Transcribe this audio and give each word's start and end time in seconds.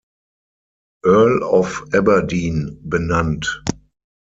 Earl 1.05 1.43
of 1.43 1.85
Aberdeen, 1.93 2.79
benannt. 2.83 3.61